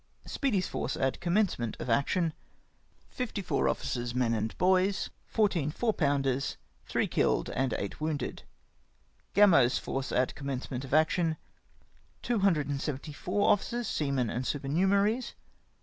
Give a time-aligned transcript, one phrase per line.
[0.25, 2.33] Speedy' s force at commencement of action.
[3.11, 6.57] Fifty fom officers, men, and boys, 14 4 pounders.
[6.87, 8.41] Three killed and 8 wounded.
[9.35, 11.37] Gamo's force at commencement of action.
[12.23, 15.33] Two hundred and seventy four officers, seamen, and super numeraries.